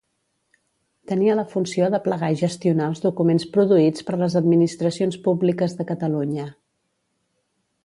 Tenia 1.09 1.35
la 1.39 1.43
funció 1.51 1.89
d'aplegar 1.95 2.29
i 2.35 2.39
gestionar 2.39 2.87
els 2.93 3.03
documents 3.05 3.45
produïts 3.59 4.07
per 4.09 4.17
les 4.23 4.39
administracions 4.43 5.21
públiques 5.29 5.79
de 5.83 5.89
Catalunya. 5.93 6.51